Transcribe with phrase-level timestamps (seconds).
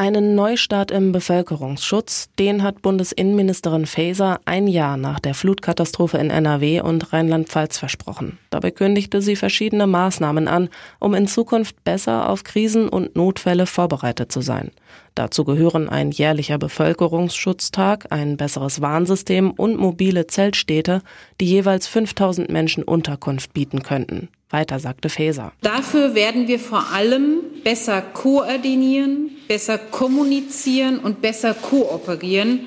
[0.00, 6.82] Einen Neustart im Bevölkerungsschutz, den hat Bundesinnenministerin Faeser ein Jahr nach der Flutkatastrophe in NRW
[6.82, 8.38] und Rheinland-Pfalz versprochen.
[8.50, 10.68] Dabei kündigte sie verschiedene Maßnahmen an,
[11.00, 14.70] um in Zukunft besser auf Krisen und Notfälle vorbereitet zu sein.
[15.16, 21.02] Dazu gehören ein jährlicher Bevölkerungsschutztag, ein besseres Warnsystem und mobile Zeltstädte,
[21.40, 24.28] die jeweils 5000 Menschen Unterkunft bieten könnten.
[24.48, 25.52] Weiter sagte Faeser.
[25.60, 32.60] Dafür werden wir vor allem besser koordinieren, besser kommunizieren und besser kooperieren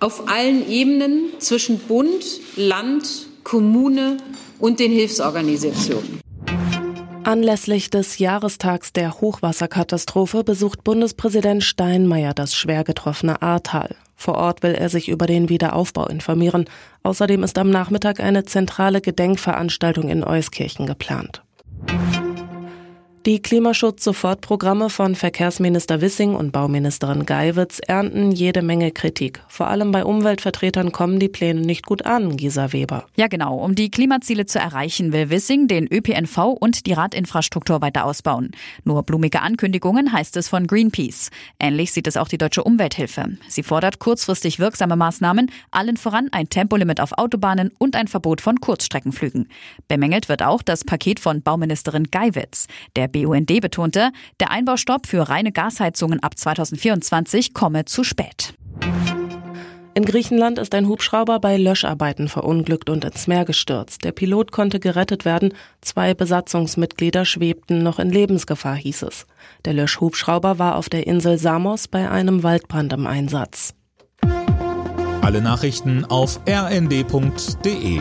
[0.00, 2.24] auf allen Ebenen zwischen Bund,
[2.56, 4.16] Land, Kommune
[4.58, 6.20] und den Hilfsorganisationen.
[7.24, 13.94] Anlässlich des Jahrestags der Hochwasserkatastrophe besucht Bundespräsident Steinmeier das schwer getroffene Ahrtal.
[14.16, 16.64] Vor Ort will er sich über den Wiederaufbau informieren.
[17.04, 21.42] Außerdem ist am Nachmittag eine zentrale Gedenkveranstaltung in Euskirchen geplant.
[23.24, 29.40] Die Klimaschutz-Sofortprogramme von Verkehrsminister Wissing und Bauministerin Geiwitz ernten jede Menge Kritik.
[29.46, 33.06] Vor allem bei Umweltvertretern kommen die Pläne nicht gut an, Gisa Weber.
[33.14, 33.58] Ja, genau.
[33.58, 38.50] Um die Klimaziele zu erreichen, will Wissing den ÖPNV und die Radinfrastruktur weiter ausbauen.
[38.82, 41.30] Nur blumige Ankündigungen heißt es von Greenpeace.
[41.60, 43.38] Ähnlich sieht es auch die Deutsche Umwelthilfe.
[43.46, 48.60] Sie fordert kurzfristig wirksame Maßnahmen, allen voran ein Tempolimit auf Autobahnen und ein Verbot von
[48.60, 49.48] Kurzstreckenflügen.
[49.86, 52.66] Bemängelt wird auch das Paket von Bauministerin Geiwitz.
[52.96, 54.10] Der BUND betonte,
[54.40, 58.54] der Einbaustopp für reine Gasheizungen ab 2024 komme zu spät.
[59.94, 64.04] In Griechenland ist ein Hubschrauber bei Löscharbeiten verunglückt und ins Meer gestürzt.
[64.04, 65.52] Der Pilot konnte gerettet werden.
[65.82, 69.26] Zwei Besatzungsmitglieder schwebten noch in Lebensgefahr, hieß es.
[69.66, 73.74] Der Löschhubschrauber war auf der Insel Samos bei einem Waldbrand im Einsatz.
[75.20, 78.00] Alle Nachrichten auf rnd.de